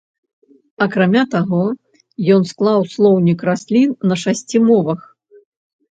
Акрамя 0.85 1.23
таго, 1.35 1.59
ён 2.35 2.41
склаў 2.53 2.79
слоўнік 2.97 3.39
раслін 3.51 3.89
на 4.11 4.15
шасці 4.23 4.57
мовах. 4.71 4.99